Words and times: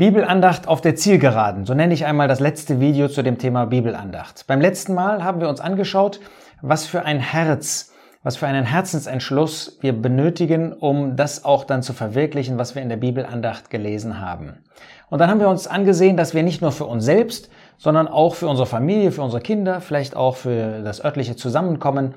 Bibelandacht 0.00 0.66
auf 0.66 0.80
der 0.80 0.96
Zielgeraden. 0.96 1.66
So 1.66 1.74
nenne 1.74 1.92
ich 1.92 2.06
einmal 2.06 2.26
das 2.26 2.40
letzte 2.40 2.80
Video 2.80 3.06
zu 3.08 3.20
dem 3.20 3.36
Thema 3.36 3.66
Bibelandacht. 3.66 4.46
Beim 4.46 4.58
letzten 4.58 4.94
Mal 4.94 5.22
haben 5.22 5.42
wir 5.42 5.48
uns 5.50 5.60
angeschaut, 5.60 6.20
was 6.62 6.86
für 6.86 7.04
ein 7.04 7.20
Herz, 7.20 7.92
was 8.22 8.38
für 8.38 8.46
einen 8.46 8.64
Herzensentschluss 8.64 9.76
wir 9.82 9.92
benötigen, 9.92 10.72
um 10.72 11.16
das 11.16 11.44
auch 11.44 11.64
dann 11.64 11.82
zu 11.82 11.92
verwirklichen, 11.92 12.56
was 12.56 12.74
wir 12.74 12.80
in 12.80 12.88
der 12.88 12.96
Bibelandacht 12.96 13.68
gelesen 13.68 14.22
haben. 14.22 14.64
Und 15.10 15.18
dann 15.18 15.28
haben 15.28 15.38
wir 15.38 15.50
uns 15.50 15.66
angesehen, 15.66 16.16
dass 16.16 16.32
wir 16.32 16.44
nicht 16.44 16.62
nur 16.62 16.72
für 16.72 16.86
uns 16.86 17.04
selbst, 17.04 17.50
sondern 17.76 18.08
auch 18.08 18.36
für 18.36 18.48
unsere 18.48 18.64
Familie, 18.64 19.12
für 19.12 19.20
unsere 19.20 19.42
Kinder, 19.42 19.82
vielleicht 19.82 20.16
auch 20.16 20.36
für 20.36 20.80
das 20.80 21.04
örtliche 21.04 21.36
Zusammenkommen, 21.36 22.14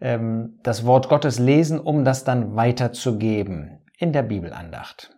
ähm, 0.00 0.60
das 0.62 0.86
Wort 0.86 1.08
Gottes 1.08 1.40
lesen, 1.40 1.80
um 1.80 2.04
das 2.04 2.22
dann 2.22 2.54
weiterzugeben 2.54 3.80
in 3.98 4.12
der 4.12 4.22
Bibelandacht. 4.22 5.10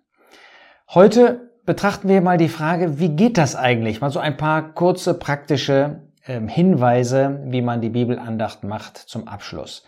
Heute 0.95 1.48
betrachten 1.69 2.09
wir 2.09 2.23
mal 2.23 2.39
die 2.39 2.49
Frage, 2.49 2.99
wie 2.99 3.11
geht 3.11 3.37
das 3.37 3.55
eigentlich? 3.55 4.01
Mal 4.01 4.09
so 4.09 4.21
ein 4.21 4.39
paar 4.39 4.73
kurze 4.73 5.13
praktische 5.13 6.01
ähm, 6.27 6.49
Hinweise, 6.49 7.41
wie 7.45 7.61
man 7.61 7.83
die 7.83 7.91
Bibelandacht 7.91 8.65
macht 8.65 8.97
zum 8.97 9.29
Abschluss. 9.29 9.85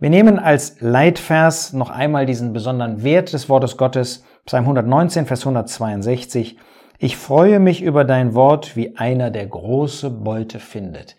Wir 0.00 0.08
nehmen 0.08 0.38
als 0.38 0.80
Leitvers 0.80 1.74
noch 1.74 1.90
einmal 1.90 2.24
diesen 2.24 2.54
besonderen 2.54 3.02
Wert 3.02 3.34
des 3.34 3.50
Wortes 3.50 3.76
Gottes, 3.76 4.24
Psalm 4.46 4.64
119, 4.64 5.26
Vers 5.26 5.40
162. 5.40 6.56
Ich 6.98 7.18
freue 7.18 7.60
mich 7.60 7.82
über 7.82 8.04
dein 8.04 8.32
Wort, 8.32 8.74
wie 8.74 8.96
einer, 8.96 9.30
der 9.30 9.44
große 9.44 10.08
Beute 10.08 10.58
findet. 10.58 11.14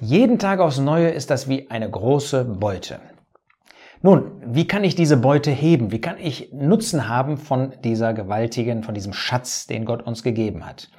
Jeden 0.00 0.40
Tag 0.40 0.58
aufs 0.58 0.80
Neue 0.80 1.10
ist 1.10 1.30
das 1.30 1.48
wie 1.48 1.70
eine 1.70 1.88
große 1.88 2.44
Beute. 2.44 2.98
Nun, 4.04 4.32
wie 4.44 4.66
kann 4.66 4.82
ich 4.82 4.96
diese 4.96 5.16
Beute 5.16 5.52
heben? 5.52 5.92
Wie 5.92 6.00
kann 6.00 6.16
ich 6.18 6.52
Nutzen 6.52 7.08
haben 7.08 7.36
von 7.36 7.72
dieser 7.84 8.12
gewaltigen, 8.12 8.82
von 8.82 8.94
diesem 8.94 9.12
Schatz, 9.12 9.68
den 9.68 9.84
Gott 9.84 10.02
uns 10.02 10.24
gegeben 10.24 10.66
hat? 10.66 10.90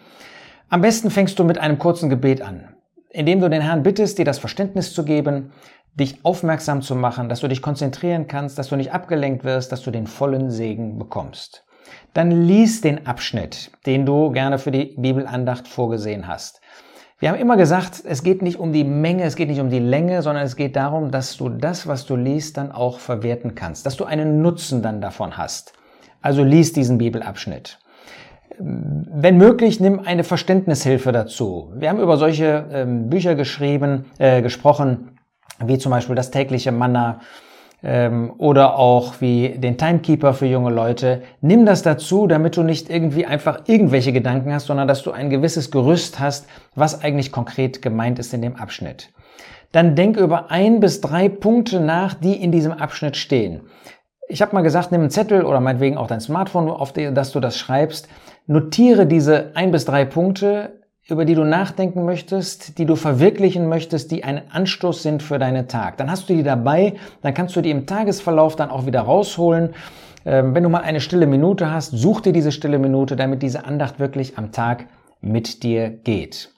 Am 0.69 0.80
besten 0.80 1.11
fängst 1.11 1.38
du 1.38 1.44
mit 1.44 1.58
einem 1.58 1.80
kurzen 1.80 2.09
Gebet 2.09 2.42
an, 2.42 2.75
indem 3.09 3.42
du 3.42 3.50
den 3.50 3.61
Herrn 3.61 3.83
bittest, 3.83 4.19
dir 4.19 4.25
das 4.25 4.39
Verständnis 4.39 4.94
zu 4.94 5.03
geben, 5.03 5.52
dich 5.95 6.23
aufmerksam 6.23 6.81
zu 6.81 6.95
machen, 6.95 7.27
dass 7.27 7.42
du 7.42 7.50
dich 7.50 7.61
konzentrieren 7.61 8.27
kannst, 8.30 8.58
dass 8.58 8.69
du 8.69 8.77
nicht 8.77 8.94
abgelenkt 8.94 9.44
wirst, 9.44 9.73
dass 9.73 9.83
du 9.83 9.92
den 9.92 10.08
vollen 10.08 10.49
Segen 10.49 10.97
bekommst. 10.97 11.66
Dann 12.14 12.31
lies 12.31 12.80
den 12.80 13.05
Abschnitt, 13.05 13.72
den 13.86 14.05
du 14.05 14.31
gerne 14.31 14.58
für 14.58 14.72
die 14.72 14.95
Bibelandacht 14.97 15.67
vorgesehen 15.67 16.27
hast. 16.27 16.61
Wir 17.23 17.29
haben 17.29 17.39
immer 17.39 17.55
gesagt, 17.55 18.03
es 18.05 18.21
geht 18.21 18.41
nicht 18.41 18.59
um 18.59 18.73
die 18.73 18.83
Menge, 18.83 19.23
es 19.23 19.38
geht 19.38 19.47
nicht 19.47 19.61
um 19.61 19.69
die 19.69 19.79
Länge, 19.79 20.21
sondern 20.21 20.43
es 20.43 20.57
geht 20.57 20.75
darum, 20.75 21.09
dass 21.09 21.38
du 21.38 21.47
das, 21.47 21.88
was 21.88 22.05
du 22.05 22.17
liest, 22.17 22.57
dann 22.57 22.73
auch 22.73 22.99
verwerten 22.99 23.55
kannst, 23.55 23.85
dass 23.85 23.95
du 23.95 24.03
einen 24.03 24.41
Nutzen 24.41 24.81
dann 24.81 24.99
davon 24.99 25.38
hast. 25.38 25.71
Also 26.21 26.43
lies 26.43 26.73
diesen 26.73 26.97
Bibelabschnitt. 26.97 27.80
Wenn 28.59 29.38
möglich, 29.38 29.80
nimm 29.80 30.02
eine 30.02 30.25
Verständnishilfe 30.25 31.13
dazu. 31.13 31.71
Wir 31.77 31.88
haben 31.88 32.02
über 32.02 32.17
solche 32.17 32.67
ähm, 32.73 33.09
Bücher 33.09 33.35
geschrieben, 33.35 34.08
äh, 34.17 34.41
gesprochen, 34.41 35.17
wie 35.63 35.77
zum 35.77 35.91
Beispiel 35.91 36.15
das 36.15 36.30
tägliche 36.30 36.73
Manna, 36.73 37.21
ähm, 37.84 38.34
oder 38.38 38.80
auch 38.80 39.20
wie 39.20 39.50
den 39.50 39.78
Timekeeper 39.78 40.34
für 40.34 40.45
junge 40.45 40.72
Leute. 40.72 41.22
Nimm 41.42 41.66
das 41.66 41.84
dazu, 41.84 42.28
damit 42.28 42.56
du 42.58 42.64
nicht 42.64 42.89
irgendwie 42.89 43.26
einfach 43.26 43.64
irgendwelche 43.67 44.14
Gedanken 44.14 44.53
hast, 44.53 44.67
sondern 44.67 44.88
dass 44.88 45.03
du 45.03 45.12
ein 45.12 45.30
gewisses 45.30 45.70
Gerüst 45.70 46.20
hast, 46.20 46.48
was 46.76 47.04
eigentlich 47.04 47.31
konkret 47.31 47.81
gemeint 47.81 48.20
ist 48.20 48.34
in 48.34 48.42
dem 48.42 48.56
Abschnitt. 48.56 49.11
Dann 49.73 49.95
denk 49.95 50.17
über 50.17 50.52
ein 50.52 50.80
bis 50.80 51.02
drei 51.02 51.30
Punkte 51.30 51.80
nach, 51.80 52.14
die 52.14 52.42
in 52.42 52.52
diesem 52.52 52.72
Abschnitt 52.72 53.17
stehen. 53.17 53.61
Ich 54.30 54.42
habe 54.42 54.56
mal 54.56 54.61
gesagt, 54.61 54.92
nimm 54.92 55.02
einen 55.02 55.09
Zettel 55.09 55.44
oder 55.44 55.59
meinetwegen 55.59 55.98
auch 55.98 56.08
dein 56.08 56.22
Smartphone, 56.22 56.70
auf 56.70 56.94
das 56.94 57.31
du 57.31 57.39
das 57.39 57.58
schreibst. 57.58 58.08
Notiere 58.45 59.06
diese 59.06 59.52
ein 59.56 59.72
bis 59.72 59.86
drei 59.86 60.06
Punkte 60.06 60.83
über 61.09 61.25
die 61.25 61.35
du 61.35 61.43
nachdenken 61.43 62.05
möchtest, 62.05 62.77
die 62.77 62.86
du 62.86 62.95
verwirklichen 62.95 63.67
möchtest, 63.67 64.11
die 64.11 64.23
ein 64.23 64.49
Anstoß 64.52 65.03
sind 65.03 65.21
für 65.21 65.37
deinen 65.37 65.67
Tag. 65.67 65.97
Dann 65.97 66.09
hast 66.09 66.30
du 66.30 66.33
die 66.33 66.43
dabei, 66.43 66.93
dann 67.21 67.33
kannst 67.33 67.55
du 67.55 67.61
die 67.61 67.71
im 67.71 67.86
Tagesverlauf 67.86 68.55
dann 68.55 68.69
auch 68.69 68.86
wieder 68.86 69.02
rausholen. 69.02 69.75
Ähm, 70.25 70.55
wenn 70.55 70.63
du 70.63 70.69
mal 70.69 70.81
eine 70.81 71.02
stille 71.02 71.27
Minute 71.27 71.71
hast, 71.71 71.92
such 71.92 72.21
dir 72.21 72.31
diese 72.31 72.53
stille 72.53 72.80
Minute, 72.80 73.15
damit 73.17 73.42
diese 73.42 73.65
Andacht 73.65 73.99
wirklich 73.99 74.37
am 74.37 74.52
Tag 74.53 74.86
mit 75.19 75.63
dir 75.63 75.89
geht. 75.89 76.52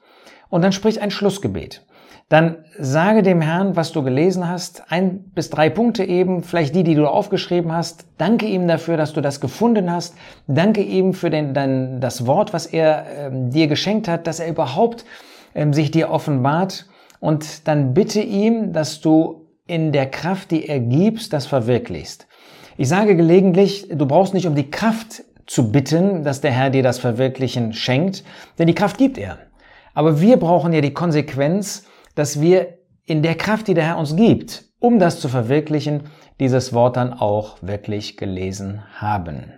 Und 0.49 0.61
dann 0.61 0.71
sprich 0.71 1.01
ein 1.01 1.11
Schlussgebet 1.11 1.81
dann 2.29 2.65
sage 2.79 3.21
dem 3.21 3.39
Herrn, 3.39 3.75
was 3.75 3.91
du 3.91 4.01
gelesen 4.01 4.49
hast, 4.49 4.91
ein 4.91 5.25
bis 5.35 5.51
drei 5.51 5.69
Punkte 5.69 6.03
eben, 6.03 6.41
vielleicht 6.41 6.73
die, 6.73 6.83
die 6.83 6.95
du 6.95 7.07
aufgeschrieben 7.07 7.71
hast. 7.71 8.07
Danke 8.17 8.47
ihm 8.47 8.67
dafür, 8.67 8.97
dass 8.97 9.13
du 9.13 9.21
das 9.21 9.39
gefunden 9.39 9.91
hast. 9.91 10.15
Danke 10.47 10.81
ihm 10.81 11.13
für 11.13 11.29
den, 11.29 11.53
dein, 11.53 12.01
das 12.01 12.25
Wort, 12.25 12.51
was 12.51 12.65
er 12.65 13.05
ähm, 13.15 13.51
dir 13.51 13.67
geschenkt 13.67 14.07
hat, 14.07 14.25
dass 14.25 14.39
er 14.39 14.49
überhaupt 14.49 15.05
ähm, 15.53 15.71
sich 15.71 15.91
dir 15.91 16.09
offenbart. 16.09 16.87
Und 17.19 17.67
dann 17.67 17.93
bitte 17.93 18.21
ihm, 18.21 18.73
dass 18.73 19.01
du 19.01 19.45
in 19.67 19.91
der 19.91 20.07
Kraft, 20.07 20.49
die 20.49 20.67
er 20.67 20.79
gibst, 20.79 21.31
das 21.31 21.45
verwirklichst. 21.45 22.27
Ich 22.77 22.89
sage 22.89 23.15
gelegentlich, 23.15 23.87
du 23.89 24.05
brauchst 24.05 24.33
nicht 24.33 24.47
um 24.47 24.55
die 24.55 24.69
Kraft 24.69 25.23
zu 25.45 25.71
bitten, 25.71 26.23
dass 26.23 26.41
der 26.41 26.51
Herr 26.51 26.71
dir 26.71 26.83
das 26.83 26.97
Verwirklichen 26.97 27.73
schenkt, 27.73 28.23
denn 28.57 28.67
die 28.67 28.75
Kraft 28.75 28.97
gibt 28.97 29.17
er. 29.19 29.37
Aber 29.93 30.19
wir 30.21 30.37
brauchen 30.37 30.73
ja 30.73 30.81
die 30.81 30.93
Konsequenz, 30.93 31.85
dass 32.15 32.41
wir 32.41 32.79
in 33.05 33.21
der 33.21 33.35
Kraft, 33.35 33.67
die 33.67 33.73
der 33.73 33.85
Herr 33.85 33.97
uns 33.97 34.15
gibt, 34.15 34.65
um 34.79 34.99
das 34.99 35.19
zu 35.19 35.29
verwirklichen, 35.29 36.03
dieses 36.39 36.73
Wort 36.73 36.97
dann 36.97 37.13
auch 37.13 37.57
wirklich 37.61 38.17
gelesen 38.17 38.83
haben. 38.99 39.53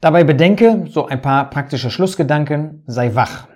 Dabei 0.00 0.24
bedenke, 0.24 0.84
so 0.88 1.06
ein 1.06 1.22
paar 1.22 1.50
praktische 1.50 1.90
Schlussgedanken, 1.90 2.82
sei 2.86 3.14
wach. 3.14 3.48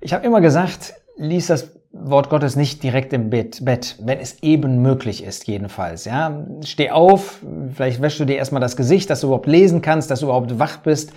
Ich 0.00 0.12
habe 0.12 0.24
immer 0.24 0.40
gesagt, 0.40 0.94
lies 1.16 1.48
das 1.48 1.72
Wort 1.92 2.30
Gottes 2.30 2.54
nicht 2.54 2.82
direkt 2.82 3.12
im 3.12 3.30
Bett, 3.30 3.64
Bett, 3.64 3.96
wenn 4.00 4.20
es 4.20 4.42
eben 4.42 4.80
möglich 4.80 5.24
ist, 5.24 5.48
jedenfalls. 5.48 6.04
Ja, 6.04 6.46
steh 6.64 6.90
auf, 6.90 7.40
vielleicht 7.74 8.00
wäschst 8.00 8.20
du 8.20 8.24
dir 8.24 8.36
erstmal 8.36 8.60
das 8.60 8.76
Gesicht, 8.76 9.10
dass 9.10 9.22
du 9.22 9.26
überhaupt 9.26 9.48
lesen 9.48 9.82
kannst, 9.82 10.10
dass 10.10 10.20
du 10.20 10.26
überhaupt 10.26 10.58
wach 10.60 10.78
bist, 10.78 11.12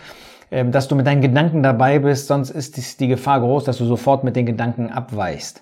ähm, 0.50 0.72
dass 0.72 0.88
du 0.88 0.96
mit 0.96 1.06
deinen 1.06 1.22
Gedanken 1.22 1.62
dabei 1.62 2.00
bist, 2.00 2.28
sonst 2.28 2.50
ist 2.50 3.00
die 3.00 3.08
Gefahr 3.08 3.40
groß, 3.42 3.64
dass 3.66 3.78
du 3.78 3.86
sofort 3.86 4.24
mit 4.24 4.36
den 4.36 4.48
Gedanken 4.48 4.90
abweichst. 4.90 5.62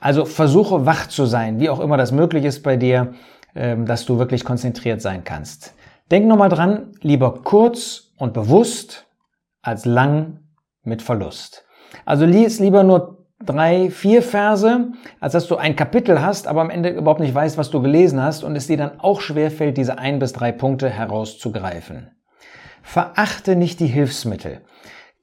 Also 0.00 0.24
versuche 0.24 0.86
wach 0.86 1.06
zu 1.06 1.26
sein, 1.26 1.60
wie 1.60 1.68
auch 1.68 1.80
immer 1.80 1.96
das 1.96 2.10
möglich 2.10 2.44
ist 2.44 2.62
bei 2.62 2.76
dir, 2.76 3.14
ähm, 3.54 3.86
dass 3.86 4.06
du 4.06 4.18
wirklich 4.18 4.44
konzentriert 4.44 5.02
sein 5.02 5.24
kannst. 5.24 5.74
Denk 6.10 6.26
nochmal 6.26 6.48
dran, 6.48 6.92
lieber 7.02 7.42
kurz 7.44 8.12
und 8.16 8.32
bewusst 8.32 9.06
als 9.62 9.84
lang 9.84 10.40
mit 10.82 11.02
Verlust. 11.02 11.64
Also 12.04 12.24
lies 12.24 12.58
lieber 12.58 12.82
nur 12.82 13.26
drei, 13.44 13.90
vier 13.90 14.22
Verse, 14.22 14.92
als 15.20 15.32
dass 15.32 15.46
du 15.46 15.56
ein 15.56 15.76
Kapitel 15.76 16.20
hast, 16.20 16.46
aber 16.46 16.60
am 16.60 16.70
Ende 16.70 16.90
überhaupt 16.90 17.20
nicht 17.20 17.34
weißt, 17.34 17.58
was 17.58 17.70
du 17.70 17.80
gelesen 17.80 18.22
hast 18.22 18.42
und 18.42 18.56
es 18.56 18.66
dir 18.66 18.76
dann 18.76 19.00
auch 19.00 19.20
schwerfällt, 19.20 19.76
diese 19.76 19.98
ein 19.98 20.18
bis 20.18 20.32
drei 20.32 20.52
Punkte 20.52 20.88
herauszugreifen. 20.88 22.10
Verachte 22.82 23.56
nicht 23.56 23.80
die 23.80 23.86
Hilfsmittel. 23.86 24.62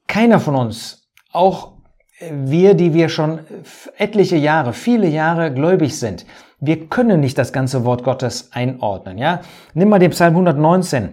Keiner 0.07 0.39
von 0.39 0.55
uns, 0.55 1.09
auch 1.31 1.76
wir, 2.19 2.73
die 2.73 2.93
wir 2.93 3.09
schon 3.09 3.39
etliche 3.97 4.37
Jahre, 4.37 4.73
viele 4.73 5.07
Jahre 5.07 5.53
gläubig 5.53 5.97
sind, 5.99 6.25
wir 6.59 6.87
können 6.87 7.19
nicht 7.19 7.37
das 7.37 7.53
ganze 7.53 7.85
Wort 7.85 8.03
Gottes 8.03 8.49
einordnen, 8.51 9.17
ja? 9.19 9.41
Nimm 9.75 9.89
mal 9.89 9.99
den 9.99 10.11
Psalm 10.11 10.33
119. 10.33 11.09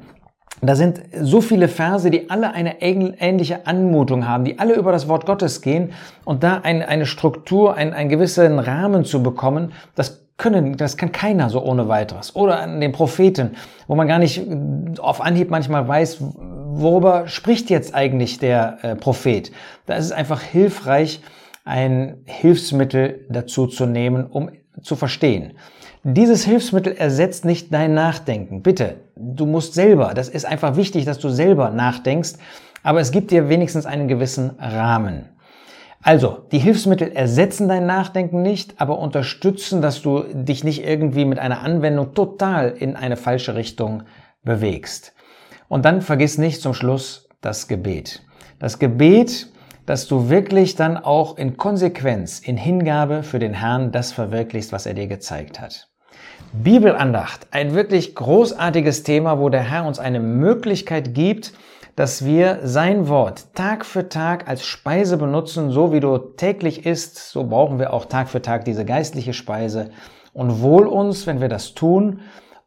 Da 0.63 0.75
sind 0.77 1.03
so 1.21 1.43
viele 1.43 1.69
Verse, 1.69 2.11
die 2.11 2.31
alle 2.31 2.55
eine 2.55 2.81
ähnliche 2.81 3.67
Anmutung 3.67 4.27
haben, 4.27 4.45
die 4.45 4.59
alle 4.59 4.75
über 4.75 4.93
das 4.93 5.09
Wort 5.09 5.27
Gottes 5.27 5.61
gehen 5.61 5.93
und 6.25 6.43
da 6.43 6.61
eine, 6.63 6.89
eine 6.89 7.05
Struktur, 7.05 7.75
einen, 7.75 7.93
einen 7.93 8.09
gewissen 8.09 8.59
Rahmen 8.59 9.05
zu 9.05 9.23
bekommen, 9.23 9.73
das 9.95 10.25
können, 10.37 10.77
das 10.77 10.97
kann 10.97 11.13
keiner 11.13 11.51
so 11.51 11.63
ohne 11.63 11.89
weiteres. 11.89 12.35
Oder 12.35 12.61
an 12.61 12.81
den 12.81 12.93
Propheten, 12.93 13.53
wo 13.87 13.95
man 13.95 14.09
gar 14.09 14.19
nicht 14.19 14.43
auf 14.99 15.21
Anhieb 15.21 15.51
manchmal 15.51 15.87
weiß, 15.87 16.23
worüber 16.81 17.29
spricht 17.29 17.71
jetzt 17.71 17.95
eigentlich 17.95 18.39
der 18.39 18.79
äh, 18.83 18.97
Prophet? 18.97 19.53
Da 19.87 19.95
ist 19.95 20.07
es 20.07 20.13
einfach 20.13 20.43
hilfreich, 20.43 21.21
ein 21.65 22.19
Hilfsmittel 22.25 23.27
dazu 23.31 23.67
zu 23.67 23.87
nehmen, 23.87 24.27
um 24.27 24.51
zu 24.83 24.97
verstehen. 24.97 25.55
Dieses 26.03 26.45
Hilfsmittel 26.45 26.93
ersetzt 26.95 27.47
nicht 27.47 27.73
dein 27.73 27.95
Nachdenken. 27.95 28.63
Bitte, 28.63 28.97
du 29.17 29.47
musst 29.47 29.73
selber, 29.73 30.13
das 30.13 30.29
ist 30.29 30.45
einfach 30.45 30.77
wichtig, 30.77 31.07
dass 31.07 31.19
du 31.19 31.31
selber 31.31 31.71
nachdenkst, 31.71 32.35
aber 32.83 33.01
es 33.01 33.11
gibt 33.11 33.31
dir 33.31 33.49
wenigstens 33.49 33.87
einen 33.87 34.09
gewissen 34.09 34.51
Rahmen. 34.59 35.31
Also, 36.03 36.41
die 36.53 36.59
Hilfsmittel 36.59 37.13
ersetzen 37.13 37.67
dein 37.67 37.87
Nachdenken 37.87 38.43
nicht, 38.43 38.75
aber 38.79 38.99
unterstützen, 38.99 39.81
dass 39.81 40.03
du 40.03 40.23
dich 40.35 40.63
nicht 40.63 40.85
irgendwie 40.85 41.25
mit 41.25 41.39
einer 41.39 41.63
Anwendung 41.63 42.13
total 42.13 42.69
in 42.79 42.95
eine 42.95 43.17
falsche 43.17 43.55
Richtung 43.55 44.03
bewegst. 44.43 45.14
Und 45.75 45.85
dann 45.85 46.03
vergiss 46.03 46.39
nicht 46.39 46.63
zum 46.63 46.73
Schluss 46.73 47.29
das 47.41 47.67
Gebet. 47.67 48.23
Das 48.61 48.79
Gebet, 48.79 49.49
dass 49.87 50.07
du 50.07 50.29
wirklich 50.29 50.77
dann 50.77 50.97
auch 50.97 51.37
in 51.37 51.57
Konsequenz, 51.57 52.39
in 52.39 52.57
Hingabe 52.57 53.25
für 53.25 53.41
den 53.41 53.55
Herrn 53.55 53.91
das 53.91 54.13
verwirklichst, 54.13 54.71
was 54.71 54.87
er 54.87 54.95
dir 54.95 55.09
gezeigt 55.09 55.61
hat. 55.61 55.89
Bibelandacht, 56.53 57.49
ein 57.51 57.75
wirklich 57.75 58.15
großartiges 58.15 59.03
Thema, 59.03 59.41
wo 59.41 59.49
der 59.49 59.69
Herr 59.69 59.85
uns 59.85 59.99
eine 59.99 60.21
Möglichkeit 60.21 61.13
gibt, 61.13 61.55
dass 61.97 62.25
wir 62.25 62.61
sein 62.63 63.09
Wort 63.09 63.53
Tag 63.57 63.85
für 63.85 64.09
Tag 64.09 64.47
als 64.47 64.65
Speise 64.65 65.17
benutzen, 65.17 65.73
so 65.73 65.93
wie 65.93 65.99
du 65.99 66.19
täglich 66.19 66.87
isst, 66.87 67.17
so 67.17 67.43
brauchen 67.43 67.81
wir 67.81 67.93
auch 67.93 68.05
Tag 68.05 68.29
für 68.29 68.43
Tag 68.43 68.65
diese 68.65 68.85
geistliche 68.85 69.33
Speise. 69.33 69.91
Und 70.33 70.63
wohl 70.63 70.87
uns, 70.87 71.27
wenn 71.27 71.41
wir 71.41 71.49
das 71.49 71.75
tun, 71.75 72.21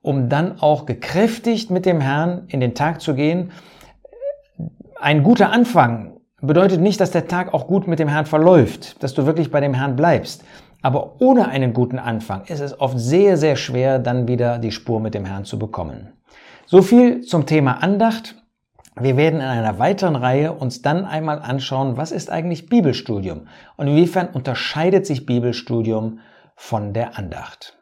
um 0.07 0.29
dann 0.29 0.61
auch 0.61 0.85
gekräftigt 0.85 1.69
mit 1.69 1.85
dem 1.85 1.99
Herrn 1.99 2.43
in 2.47 2.61
den 2.61 2.73
Tag 2.75 3.01
zu 3.01 3.13
gehen. 3.13 3.51
Ein 5.01 5.21
guter 5.21 5.51
Anfang 5.51 6.21
bedeutet 6.41 6.79
nicht, 6.79 7.01
dass 7.01 7.11
der 7.11 7.27
Tag 7.27 7.53
auch 7.53 7.67
gut 7.67 7.89
mit 7.89 7.99
dem 7.99 8.07
Herrn 8.07 8.25
verläuft, 8.25 9.03
dass 9.03 9.13
du 9.13 9.25
wirklich 9.25 9.51
bei 9.51 9.59
dem 9.59 9.73
Herrn 9.73 9.97
bleibst. 9.97 10.45
Aber 10.81 11.19
ohne 11.19 11.49
einen 11.49 11.73
guten 11.73 11.99
Anfang 11.99 12.45
ist 12.45 12.61
es 12.61 12.79
oft 12.79 12.97
sehr, 12.97 13.35
sehr 13.35 13.57
schwer, 13.57 13.99
dann 13.99 14.29
wieder 14.29 14.59
die 14.59 14.71
Spur 14.71 15.01
mit 15.01 15.13
dem 15.13 15.25
Herrn 15.25 15.43
zu 15.43 15.59
bekommen. 15.59 16.13
So 16.65 16.81
viel 16.81 17.21
zum 17.21 17.45
Thema 17.45 17.83
Andacht. 17.83 18.35
Wir 18.97 19.17
werden 19.17 19.41
in 19.41 19.45
einer 19.45 19.77
weiteren 19.77 20.15
Reihe 20.15 20.53
uns 20.53 20.81
dann 20.81 21.03
einmal 21.03 21.39
anschauen, 21.39 21.97
was 21.97 22.13
ist 22.13 22.31
eigentlich 22.31 22.69
Bibelstudium 22.69 23.47
und 23.75 23.87
inwiefern 23.87 24.29
unterscheidet 24.31 25.05
sich 25.05 25.25
Bibelstudium 25.25 26.19
von 26.55 26.93
der 26.93 27.17
Andacht. 27.17 27.76